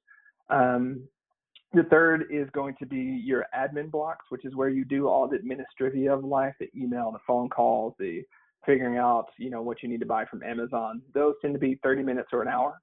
[0.49, 1.03] Um,
[1.73, 5.27] the third is going to be your admin blocks, which is where you do all
[5.27, 8.21] the administrative of life, the email, the phone calls, the
[8.65, 11.01] figuring out, you know, what you need to buy from Amazon.
[11.13, 12.79] Those tend to be 30 minutes or an hour,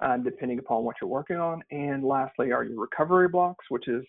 [0.00, 1.62] um, depending upon what you're working on.
[1.70, 4.04] And lastly are your recovery blocks, which is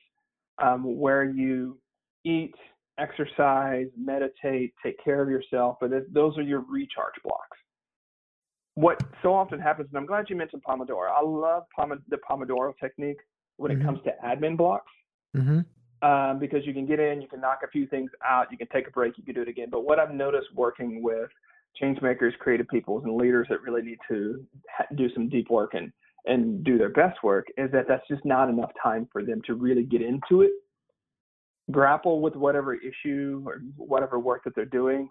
[0.61, 1.79] um, where you
[2.23, 2.55] eat,
[2.99, 5.77] exercise, meditate, take care of yourself.
[5.79, 7.57] But those are your recharge blocks.
[8.75, 11.09] What so often happens, and I'm glad you mentioned Pomodoro.
[11.11, 13.17] I love Pom- the Pomodoro technique
[13.57, 13.85] when it Mhm.
[13.85, 14.91] comes to admin blocks
[15.35, 15.59] Mm-hmm.
[16.07, 18.67] um, because you can get in, you can knock a few things out, you can
[18.67, 19.69] take a break, you can do it again.
[19.69, 21.29] But what I've noticed working with
[21.75, 25.73] change makers, creative peoples, and leaders that really need to ha- do some deep work
[25.73, 25.91] and
[26.25, 29.55] and do their best work is that that's just not enough time for them to
[29.55, 30.51] really get into it,
[31.71, 35.09] grapple with whatever issue or whatever work that they're doing,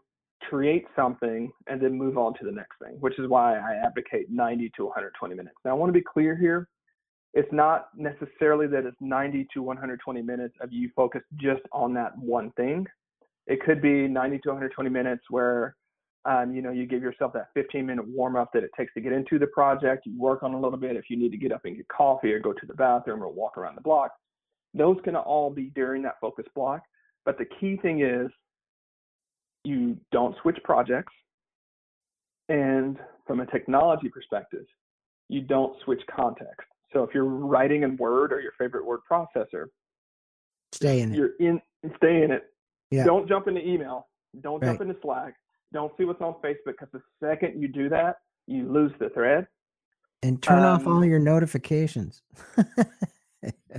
[0.48, 2.96] create something, and then move on to the next thing.
[3.00, 5.56] Which is why I advocate 90 to 120 minutes.
[5.64, 6.68] Now I want to be clear here
[7.34, 12.16] it's not necessarily that it's 90 to 120 minutes of you focused just on that
[12.18, 12.86] one thing.
[13.46, 15.76] It could be 90 to 120 minutes where
[16.24, 19.00] um, you know you give yourself that 15 minute warm up that it takes to
[19.00, 20.04] get into the project.
[20.06, 20.96] You work on a little bit.
[20.96, 23.28] If you need to get up and get coffee or go to the bathroom or
[23.28, 24.10] walk around the block,
[24.74, 26.82] those can all be during that focus block.
[27.24, 28.28] But the key thing is
[29.64, 31.12] you don't switch projects.
[32.48, 34.64] And from a technology perspective,
[35.28, 36.66] you don't switch context.
[36.92, 39.66] So if you're writing in Word or your favorite word processor,
[40.72, 41.16] Stay in it.
[41.16, 41.60] you're in
[41.96, 42.44] stay in it.
[42.90, 43.04] Yeah.
[43.04, 44.06] Don't jump into email.
[44.40, 45.34] Don't jump into Slack.
[45.72, 49.46] Don't see what's on Facebook because the second you do that, you lose the thread.
[50.22, 52.22] And turn off um, all your notifications.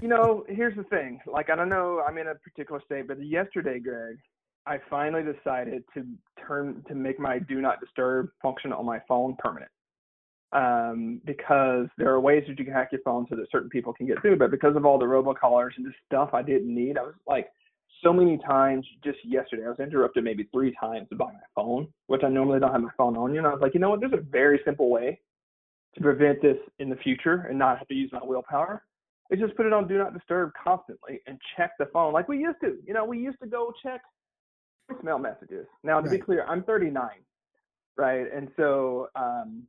[0.02, 1.20] You know, here's the thing.
[1.26, 4.18] Like I don't know, I'm in a particular state, but yesterday, Greg,
[4.66, 6.06] I finally decided to
[6.48, 9.72] turn to make my do not disturb function on my phone permanent.
[10.52, 13.94] Um, because there are ways that you can hack your phone so that certain people
[13.94, 16.98] can get through, but because of all the robocallers and just stuff I didn't need,
[16.98, 17.50] I was like
[18.04, 22.24] so many times just yesterday, I was interrupted maybe three times by my phone, which
[22.24, 23.40] I normally don't have my phone on you.
[23.40, 25.20] And I was like, you know what, there's a very simple way
[25.94, 28.82] to prevent this in the future and not have to use my willpower
[29.30, 32.40] is just put it on do not disturb constantly and check the phone like we
[32.40, 32.78] used to.
[32.86, 34.02] You know, we used to go check
[34.90, 35.68] voicemail messages.
[35.84, 36.20] Now, to right.
[36.20, 37.10] be clear, I'm 39,
[37.98, 38.26] right?
[38.34, 39.64] And so, um,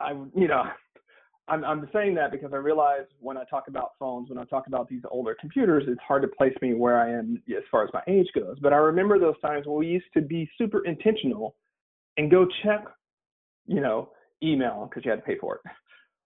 [0.00, 0.64] I, you know,
[1.48, 4.68] I'm, I'm saying that because I realize when I talk about phones, when I talk
[4.68, 7.90] about these older computers, it's hard to place me where I am as far as
[7.92, 8.58] my age goes.
[8.60, 11.56] But I remember those times when we used to be super intentional
[12.16, 12.84] and go check,
[13.66, 14.10] you know,
[14.42, 15.70] email because you had to pay for it,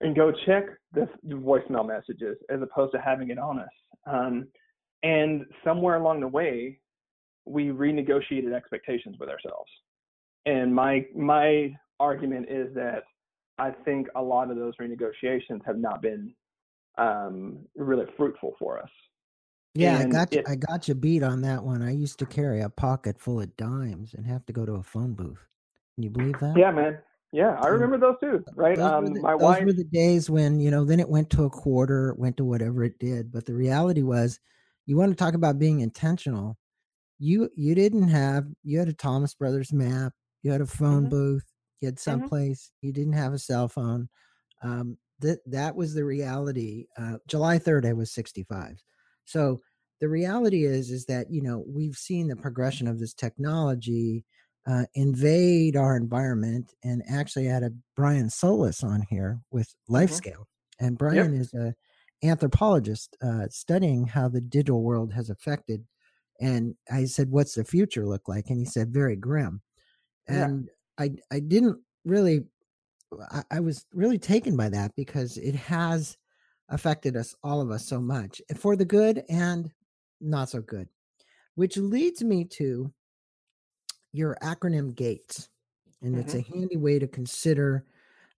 [0.05, 3.69] and go check the, voicemail messages as opposed to having it on us.
[4.07, 4.47] Um,
[5.03, 6.79] and somewhere along the way,
[7.47, 9.71] we renegotiated expectations with ourselves.
[10.47, 13.05] And my my argument is that
[13.59, 16.35] I think a lot of those renegotiations have not been
[16.99, 18.91] um, really fruitful for us.
[19.75, 21.83] Yeah, and I got you, it, I got you beat on that one.
[21.83, 24.83] I used to carry a pocket full of dimes and have to go to a
[24.83, 25.49] phone booth.
[25.95, 26.55] Can you believe that?
[26.57, 26.99] Yeah, man.
[27.35, 28.45] Yeah, I remember those too.
[28.55, 28.77] Right.
[28.77, 29.65] Those um, the, my those wife.
[29.65, 30.85] were the days when you know.
[30.85, 33.33] Then it went to a quarter, went to whatever it did.
[33.33, 34.39] But the reality was,
[34.87, 36.57] you want to talk about being intentional.
[37.19, 40.13] You you didn't have you had a Thomas Brothers map.
[40.45, 41.11] You had a phone mm-hmm.
[41.11, 41.45] booth
[41.81, 42.11] You had mm-hmm.
[42.11, 42.87] someplace mm-hmm.
[42.87, 44.09] you didn't have a cell phone
[44.63, 48.81] um, that that was the reality uh, july 3rd i was 65
[49.25, 49.61] so
[50.01, 54.25] the reality is is that you know we've seen the progression of this technology
[54.67, 60.11] uh, invade our environment and actually I had a brian solis on here with life
[60.11, 60.17] mm-hmm.
[60.17, 60.49] scale
[60.81, 61.41] and brian yep.
[61.43, 61.75] is a
[62.23, 65.85] anthropologist uh, studying how the digital world has affected
[66.41, 69.61] and i said what's the future look like and he said very grim
[70.27, 72.45] and I I didn't really
[73.31, 76.17] I, I was really taken by that because it has
[76.69, 79.71] affected us all of us so much for the good and
[80.21, 80.89] not so good.
[81.55, 82.93] Which leads me to
[84.15, 85.49] your acronym GATES.
[86.01, 86.21] And mm-hmm.
[86.21, 86.59] it's a mm-hmm.
[86.61, 87.85] handy way to consider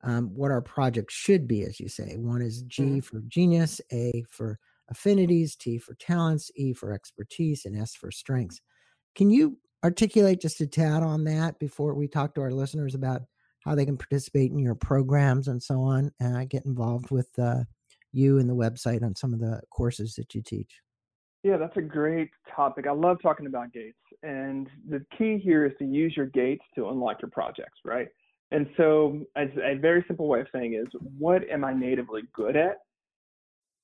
[0.03, 2.15] um, what our project should be, as you say.
[2.17, 2.99] One is G mm-hmm.
[2.99, 4.57] for genius, A for
[4.89, 8.61] affinities, T for talents, E for expertise, and S for strengths.
[9.15, 13.23] Can you articulate just a tad on that before we talk to our listeners about
[13.65, 17.27] how they can participate in your programs and so on and uh, get involved with
[17.39, 17.63] uh,
[18.11, 20.81] you and the website on some of the courses that you teach
[21.45, 22.87] yeah that's a great topic.
[22.87, 26.89] I love talking about gates and the key here is to use your gates to
[26.89, 28.07] unlock your projects right?
[28.51, 30.87] And so a very simple way of saying is
[31.19, 32.77] what am i natively good at?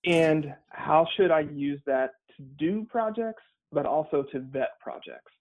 [0.06, 5.32] And how should i use that to do projects but also to vet projects?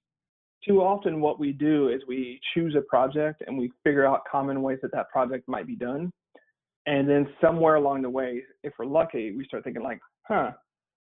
[0.68, 4.60] Too often what we do is we choose a project and we figure out common
[4.60, 6.12] ways that that project might be done.
[6.84, 10.50] And then somewhere along the way if we're lucky we start thinking like huh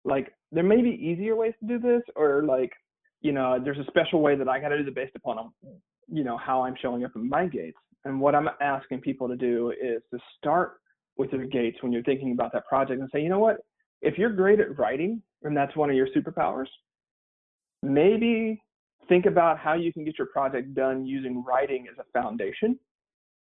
[0.04, 2.72] like there may be easier ways to do this or like
[3.20, 5.52] you know there's a special way that i got to do it based upon um,
[6.10, 7.78] you know how i'm showing up in my gates.
[8.04, 10.80] And what i'm asking people to do is to start
[11.16, 13.58] with your gates when you're thinking about that project and say you know what?
[14.00, 16.68] If you're great at writing and that's one of your superpowers
[17.82, 18.60] maybe
[19.08, 22.78] think about how you can get your project done using writing as a foundation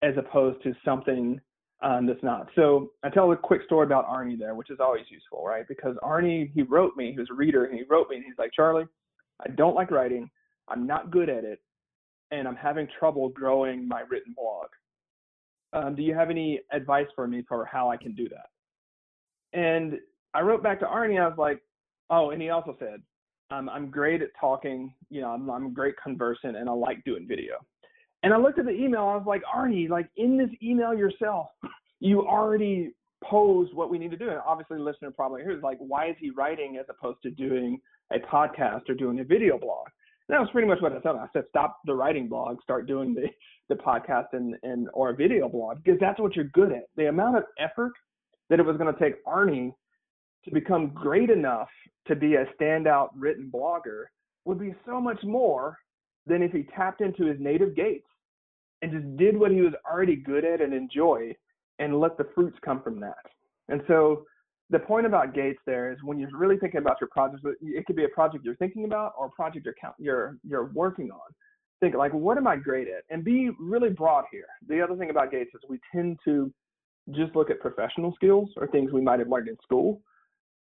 [0.02, 1.40] as opposed to something
[1.84, 2.48] um, that's not.
[2.54, 5.68] So I tell a quick story about Arnie there, which is always useful, right?
[5.68, 8.38] Because Arnie, he wrote me, he was a reader, and he wrote me, and he's
[8.38, 8.86] like, Charlie,
[9.44, 10.30] I don't like writing.
[10.68, 11.60] I'm not good at it,
[12.30, 14.68] and I'm having trouble growing my written blog.
[15.74, 19.58] Um, do you have any advice for me for how I can do that?
[19.58, 19.98] And
[20.32, 21.60] I wrote back to Arnie, I was like,
[22.08, 23.02] oh, and he also said,
[23.50, 24.94] um, I'm great at talking.
[25.10, 27.56] You know, I'm, I'm great conversant, and I like doing video.
[28.24, 29.02] And I looked at the email.
[29.02, 31.48] I was like, Arnie, like in this email yourself,
[32.00, 34.30] you already posed what we need to do.
[34.30, 37.78] And obviously, the listener probably hears like, why is he writing as opposed to doing
[38.12, 39.87] a podcast or doing a video blog?
[40.26, 41.16] And that was pretty much what I said.
[41.16, 43.26] I said, stop the writing blog, start doing the
[43.68, 46.84] the podcast and and or a video blog because that's what you're good at.
[46.96, 47.92] The amount of effort
[48.48, 49.74] that it was going to take Arnie
[50.46, 51.68] to become great enough
[52.06, 54.04] to be a standout written blogger
[54.46, 55.79] would be so much more
[56.27, 58.06] than if he tapped into his native gates
[58.85, 61.35] and just did what he was already good at and enjoy
[61.78, 63.24] and let the fruits come from that.
[63.68, 64.24] And so
[64.68, 67.96] the point about gates there is when you're really thinking about your project, it could
[67.96, 71.32] be a project you're thinking about or a project you're you're you're working on.
[71.80, 73.04] Think like, what am I great at?
[73.08, 74.46] And be really broad here.
[74.68, 76.52] The other thing about gates is we tend to
[77.10, 80.00] just look at professional skills or things we might have learned in school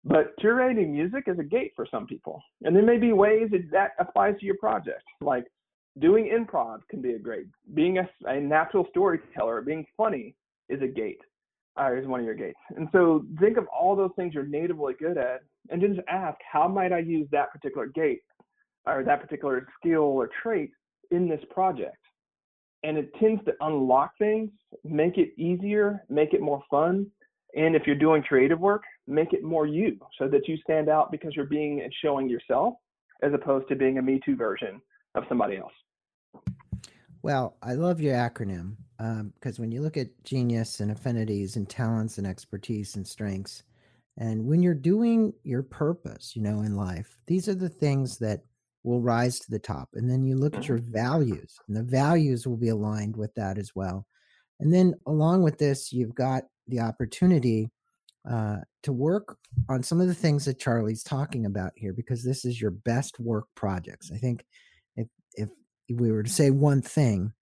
[0.04, 2.42] but curating music is a gate for some people.
[2.62, 5.04] And there may be ways that that applies to your project.
[5.20, 5.44] Like
[5.98, 10.34] doing improv can be a great, being a, a natural storyteller, being funny
[10.68, 11.20] is a gate,
[11.80, 12.58] uh, is one of your gates.
[12.76, 16.68] And so think of all those things you're natively good at and just ask, how
[16.68, 18.22] might I use that particular gate
[18.86, 20.70] or that particular skill or trait
[21.10, 21.96] in this project?
[22.82, 24.50] and it tends to unlock things,
[24.84, 27.06] make it easier, make it more fun.
[27.54, 31.10] And if you're doing creative work, make it more you so that you stand out
[31.10, 32.74] because you're being and showing yourself
[33.22, 34.80] as opposed to being a Me Too version
[35.14, 35.72] of somebody else.
[37.22, 41.68] Well, I love your acronym because um, when you look at genius and affinities and
[41.68, 43.62] talents and expertise and strengths,
[44.18, 48.40] and when you're doing your purpose, you know, in life, these are the things that
[48.82, 49.90] will rise to the top.
[49.94, 50.92] And then you look at your mm-hmm.
[50.92, 54.06] values, and the values will be aligned with that as well.
[54.58, 57.70] And then along with this, you've got the opportunity
[58.30, 59.36] uh, to work
[59.68, 63.18] on some of the things that Charlie's talking about here, because this is your best
[63.18, 64.10] work projects.
[64.14, 64.44] I think
[65.34, 65.48] if
[65.88, 67.32] we were to say one thing,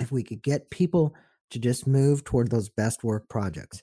[0.00, 1.14] if we could get people
[1.50, 3.82] to just move toward those best work projects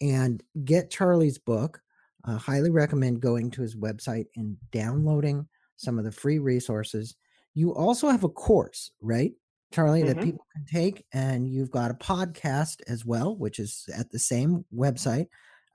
[0.00, 1.80] and get Charlie's book,
[2.24, 7.16] I highly recommend going to his website and downloading some of the free resources.
[7.54, 9.32] You also have a course, right,
[9.72, 10.18] Charlie, mm-hmm.
[10.18, 14.18] that people can take, and you've got a podcast as well, which is at the
[14.18, 15.26] same website,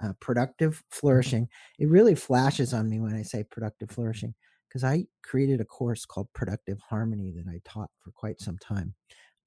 [0.03, 1.49] uh, Productive Flourishing.
[1.79, 4.33] It really flashes on me when I say productive flourishing
[4.67, 8.93] because I created a course called Productive Harmony that I taught for quite some time.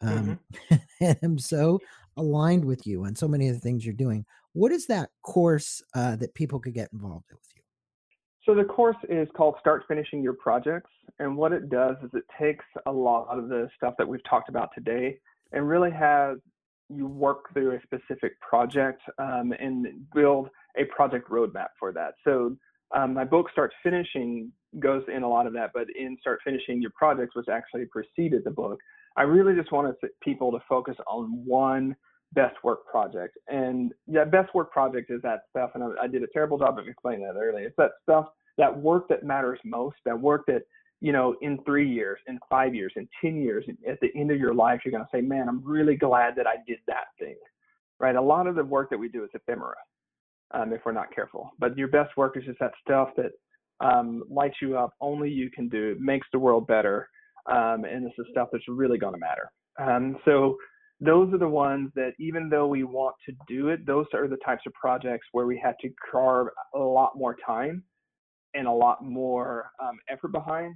[0.02, 0.40] Um,
[0.70, 0.76] mm-hmm.
[1.00, 1.78] and I'm so
[2.16, 4.24] aligned with you on so many of the things you're doing.
[4.52, 7.62] What is that course uh, that people could get involved with you?
[8.46, 10.90] So the course is called Start Finishing Your Projects.
[11.18, 14.48] And what it does is it takes a lot of the stuff that we've talked
[14.48, 15.18] about today
[15.52, 16.38] and really has
[16.88, 22.14] you work through a specific project um, and build a project roadmap for that.
[22.24, 22.56] So
[22.96, 26.80] um, my book Start Finishing goes in a lot of that, but in Start Finishing
[26.80, 28.78] Your Projects, which actually preceded the book,
[29.16, 31.96] I really just wanted people to focus on one
[32.32, 33.36] best work project.
[33.48, 36.78] And that best work project is that stuff, and I, I did a terrible job
[36.78, 37.66] of explaining that earlier.
[37.66, 38.26] It's that stuff,
[38.58, 40.62] that work that matters most, that work that,
[41.00, 44.38] you know, in three years, in five years, in 10 years, at the end of
[44.38, 47.36] your life, you're going to say, man, I'm really glad that I did that thing,
[47.98, 48.14] right?
[48.14, 49.74] A lot of the work that we do is ephemera
[50.52, 51.50] um, if we're not careful.
[51.58, 53.32] But your best work is just that stuff that
[53.80, 57.08] um, lights you up, only you can do, It makes the world better,
[57.50, 59.50] um, and this is stuff that's really going to matter.
[59.78, 60.56] Um, so
[61.00, 64.36] those are the ones that even though we want to do it, those are the
[64.44, 67.82] types of projects where we have to carve a lot more time
[68.54, 70.74] and a lot more um, effort behind.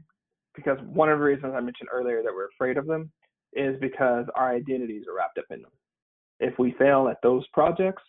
[0.56, 3.10] Because one of the reasons I mentioned earlier that we're afraid of them
[3.52, 5.72] is because our identities are wrapped up in them.
[6.40, 8.02] If we fail at those projects,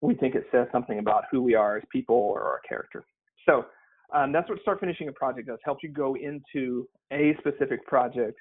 [0.00, 3.04] we think it says something about who we are as people or our character.
[3.46, 3.66] So
[4.14, 8.38] um, that's what Start Finishing a Project does, helps you go into a specific project,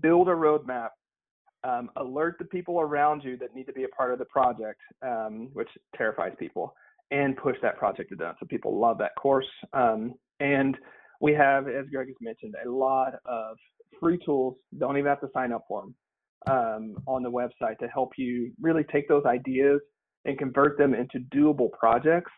[0.00, 0.90] build a roadmap,
[1.64, 4.80] um, alert the people around you that need to be a part of the project,
[5.02, 6.74] um, which terrifies people,
[7.10, 8.34] and push that project to done.
[8.38, 9.46] So people love that course.
[9.72, 10.76] Um, and
[11.20, 13.56] we have, as Greg has mentioned, a lot of
[13.98, 14.56] free tools.
[14.78, 15.94] Don't even have to sign up for them
[16.48, 19.80] um, on the website to help you really take those ideas
[20.26, 22.30] and convert them into doable projects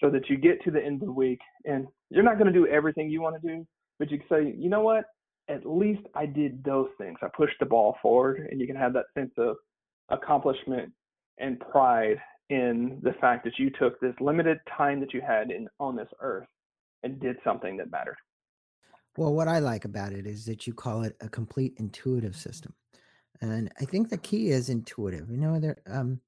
[0.00, 2.58] so that you get to the end of the week and you're not going to
[2.58, 3.66] do everything you want to do,
[3.98, 5.04] but you can say, you know what?
[5.48, 7.18] At least I did those things.
[7.22, 9.56] I pushed the ball forward, and you can have that sense of
[10.08, 10.92] accomplishment
[11.38, 12.18] and pride
[12.50, 16.08] in the fact that you took this limited time that you had in on this
[16.20, 16.46] earth
[17.02, 18.16] and did something that mattered.
[19.16, 22.74] Well, what I like about it is that you call it a complete intuitive system.
[23.40, 25.30] And I think the key is intuitive.
[25.30, 26.20] You know, there um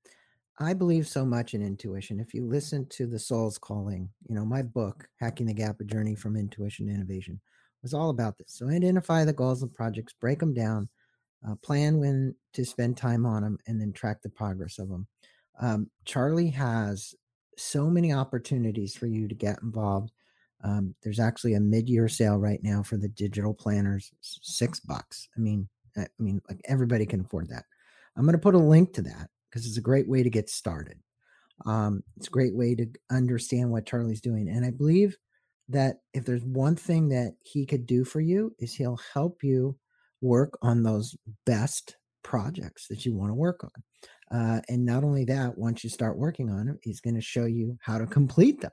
[0.61, 2.19] I believe so much in intuition.
[2.19, 5.85] If you listen to the soul's calling, you know, my book, Hacking the Gap, a
[5.85, 7.41] journey from intuition to innovation,
[7.83, 8.55] was all about this.
[8.55, 10.89] So identify the goals and projects, break them down,
[11.49, 15.07] uh, plan when to spend time on them, and then track the progress of them.
[15.61, 17.15] Um, Charlie has
[17.57, 20.11] so many opportunities for you to get involved.
[20.65, 25.29] Um, there's actually a mid-year sale right now for the digital planners, six bucks.
[25.37, 27.65] I mean, I mean, like everybody can afford that.
[28.17, 30.51] I'm going to put a link to that because it's a great way to get
[30.51, 30.99] started.
[31.67, 34.49] Um, it's a great way to understand what Charlie's doing.
[34.49, 35.17] And I believe
[35.69, 39.77] that if there's one thing that he could do for you is he'll help you
[40.21, 43.83] work on those best projects that you want to work on.
[44.31, 47.47] Uh, and not only that, once you start working on them, he's going to show
[47.47, 48.73] you how to complete them.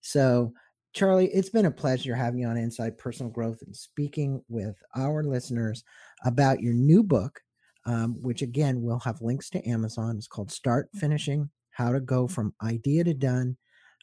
[0.00, 0.52] So,
[0.94, 5.22] Charlie, it's been a pleasure having you on Inside Personal Growth and speaking with our
[5.22, 5.84] listeners
[6.24, 7.40] about your new book,
[7.86, 10.16] um, which again we'll have links to Amazon.
[10.16, 13.56] It's called Start Finishing How to Go from Idea to Done.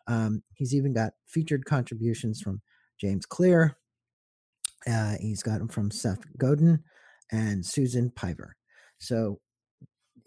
[0.07, 2.61] Um, he's even got featured contributions from
[2.99, 3.77] James Clear.
[4.89, 6.83] Uh, he's got them from Seth Godin
[7.31, 8.55] and Susan Piver.
[8.99, 9.39] So,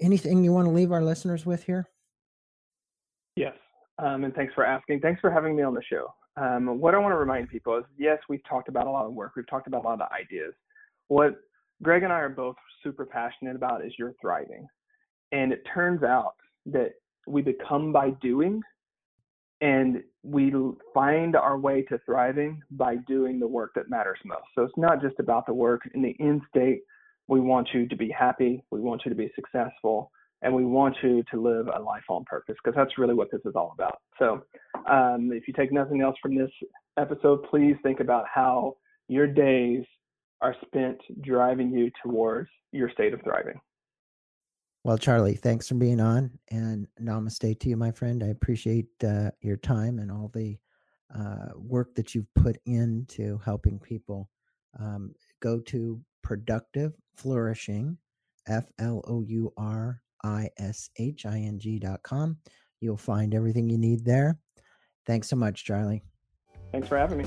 [0.00, 1.86] anything you want to leave our listeners with here?
[3.36, 3.54] Yes.
[3.98, 5.00] Um, and thanks for asking.
[5.00, 6.12] Thanks for having me on the show.
[6.38, 9.12] Um, what I want to remind people is yes, we've talked about a lot of
[9.12, 10.52] work, we've talked about a lot of ideas.
[11.08, 11.36] What
[11.82, 14.66] Greg and I are both super passionate about is your thriving.
[15.32, 16.34] And it turns out
[16.66, 16.92] that
[17.26, 18.62] we become by doing
[19.60, 20.52] and we
[20.92, 24.44] find our way to thriving by doing the work that matters most.
[24.54, 25.82] So it's not just about the work.
[25.94, 26.80] In the end state,
[27.28, 30.10] we want you to be happy, we want you to be successful,
[30.42, 33.40] and we want you to live a life on purpose because that's really what this
[33.44, 33.98] is all about.
[34.18, 34.44] So
[34.88, 36.50] um, if you take nothing else from this
[36.98, 38.76] episode, please think about how
[39.08, 39.84] your days
[40.40, 43.58] are spent driving you towards your state of thriving.
[44.84, 48.22] Well, Charlie, thanks for being on and namaste to you, my friend.
[48.22, 50.58] I appreciate uh, your time and all the
[51.12, 54.28] uh, work that you've put into helping people
[54.78, 57.96] um, go to productive flourishing,
[58.46, 62.36] F L O U R I S H I N G dot com.
[62.80, 64.38] You'll find everything you need there.
[65.06, 66.02] Thanks so much, Charlie.
[66.72, 67.24] Thanks for having me.